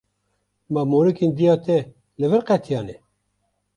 Ma 0.73 0.81
morîkên 0.91 1.31
dêya 1.37 1.55
te 1.65 1.77
li 2.19 2.25
vir 2.31 2.43
qetiyane. 2.47 2.95